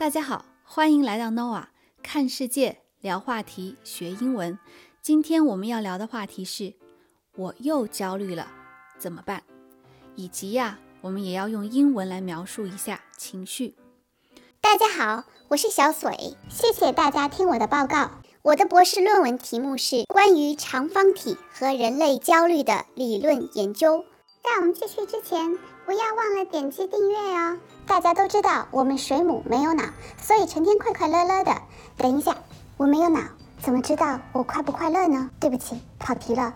[0.00, 1.64] 大家好，欢迎来到 Nova
[2.02, 4.58] 看世界、聊话题、学英文。
[5.02, 6.72] 今天我们要聊的话题是：
[7.36, 8.48] 我又焦虑了，
[8.98, 9.42] 怎么办？
[10.16, 13.74] 以及呀，我们也要用英文来描述一下情绪。
[14.62, 18.10] 大家好，我是小水，谢谢大家听我的报告。
[18.40, 24.06] 我的博士论文题目是关于长方体和人类焦虑的理论研究。
[24.42, 27.58] 在我们继续之前，不要忘了点击订阅哦。
[27.86, 29.84] 大家都知道，我们水母没有脑，
[30.20, 31.54] 所以成天快快乐乐的。
[31.98, 32.36] 等一下，
[32.78, 33.20] 我没有脑，
[33.62, 35.30] 怎么知道我快不快乐呢？
[35.38, 36.54] 对不起，跑题了。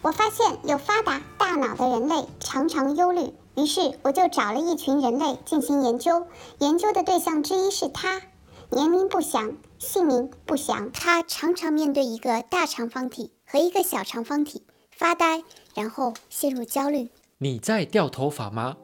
[0.00, 6.26] 我发现有发达大脑的人类常常忧虑，于是我就找了一群人类进行研究。
[6.58, 8.22] 研究的对象之一是他，
[8.70, 10.90] 年龄不详，姓名不详。
[10.90, 14.64] 他常常面对一个大长方体和一个小长方体
[15.00, 15.42] 发呆，
[15.74, 17.08] 然后陷入焦虑。
[17.38, 18.76] 你在掉头发吗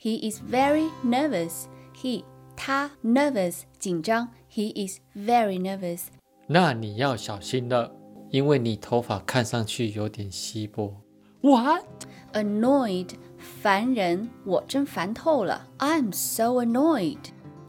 [0.00, 1.64] ？He is very nervous.
[1.92, 2.22] He
[2.54, 4.28] 他 nervous 紧张。
[4.48, 6.02] He is very nervous.
[6.46, 7.92] 那你要小心了，
[8.30, 10.94] 因为你头发看上去有点稀薄。
[11.40, 11.84] What?
[12.32, 15.66] Annoyed 烦人，我真烦透了。
[15.78, 17.18] I'm so annoyed.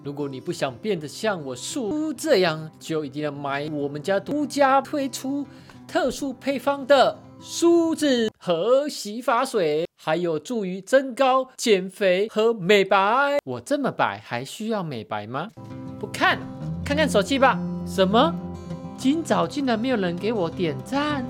[0.07, 5.45] 如果你不想变得像我叔这样，就一定要买我们家独家推出
[5.85, 9.85] 特殊配方的梳子和洗发水。
[9.97, 12.97] 还有助于增高、减肥和美白。
[13.43, 15.49] 我这么白还需要美白吗？
[15.99, 16.39] 不看，
[16.85, 17.59] 看看手机吧。
[17.85, 18.33] 什么？
[18.97, 21.25] 今早竟然没有人给我点赞，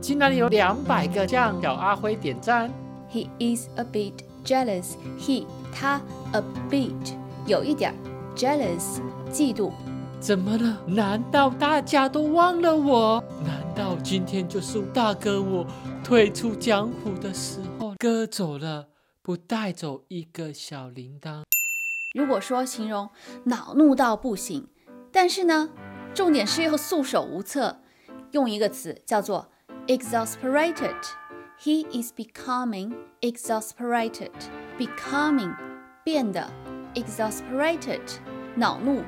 [0.00, 2.68] 竟然有两百个向小阿辉点赞。
[3.12, 4.94] He is a bit jealous.
[5.20, 6.00] He 他
[6.32, 7.94] a bit 有一点
[8.36, 9.72] jealous 嫉妒。
[10.20, 10.78] 怎么了？
[10.86, 13.22] 难道大家都忘了我？
[13.44, 15.66] 难道今天就是大哥我
[16.04, 17.94] 退出江湖的时候？
[17.98, 18.86] 哥走了，
[19.20, 21.42] 不带走一个小铃铛。
[22.14, 23.10] 如果说形容
[23.44, 24.68] 恼怒到不行，
[25.10, 25.70] 但是呢，
[26.14, 27.80] 重点是又束手无策，
[28.30, 29.48] 用一个词叫做
[29.88, 30.94] exasperated。
[31.60, 34.30] He is becoming exasperated。
[34.78, 35.54] becoming
[36.04, 36.50] 变得
[36.94, 38.00] exasperated，
[38.54, 39.02] 恼怒。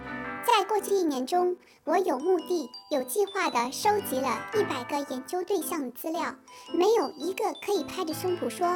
[0.46, 6.34] 在过去一年中，我有目的、有计划地收集了一百个研究对象的资料，
[6.72, 8.66] 没有一个可以拍着胸脯说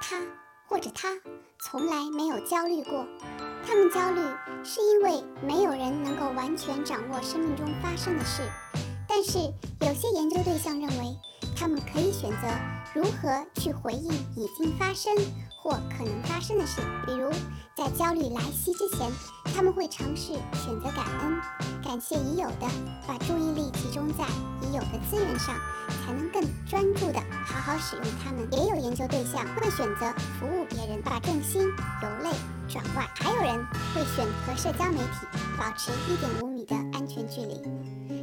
[0.00, 0.20] 他
[0.68, 1.08] 或者他
[1.60, 3.04] 从来没有焦虑过。
[3.66, 4.20] 他们焦虑
[4.62, 8.42] 是因为没有人能够完全掌握生命中发生的事。
[9.08, 9.38] 但是
[9.80, 11.16] 有些研究对象认为，
[11.56, 12.46] 他们可以选择
[12.94, 15.12] 如何去回应已经发生
[15.56, 17.30] 或可能发生的事，比如。
[17.76, 19.12] 在焦虑来袭之前，
[19.54, 20.32] 他们会尝试
[20.64, 21.38] 选择感恩，
[21.84, 22.66] 感谢已有的，
[23.06, 24.24] 把注意力集中在
[24.62, 25.54] 已有的资源上，
[26.02, 28.48] 才能更专注地好好使用它们。
[28.50, 31.60] 也有研究对象会选择服务别人，把重心
[32.02, 32.34] 由内
[32.66, 33.62] 转外；还有人
[33.94, 35.26] 会选择社交媒体
[35.58, 37.60] 保持一点五米的安全距离。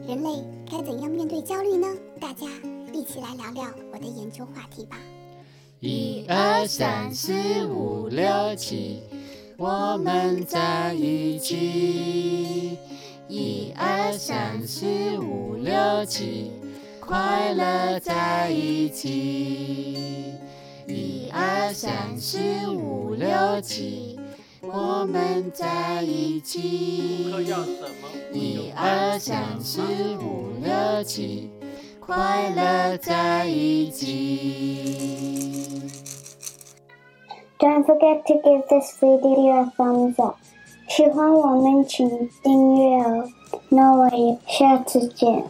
[0.08, 1.88] 人类该怎样面对焦虑呢？
[2.20, 2.48] 大家
[2.94, 4.98] 一起来聊聊我的研究话题吧。
[5.80, 9.02] 一二三四五六七。
[9.56, 12.78] 我们在一起，
[13.28, 14.86] 一二三四
[15.20, 16.52] 五六七，
[17.00, 20.34] 快乐在一起，
[20.88, 24.20] 一二三四五六七，
[24.62, 27.30] 我们在一起，
[28.34, 29.82] 一二三四
[30.18, 31.52] 五六七，
[32.06, 35.24] 快乐在一起。
[37.60, 40.36] Don't forget to give this video a thumbs up。
[40.90, 43.26] 喜欢我们请订阅哦。
[43.70, 45.46] 那我也下次见。